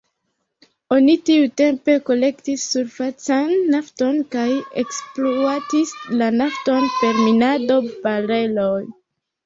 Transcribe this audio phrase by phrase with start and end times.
[0.95, 4.49] Oni tiutempe kolektis surfacan nafton kaj
[4.85, 8.79] ekspluatis la nafton per minado, bareloj.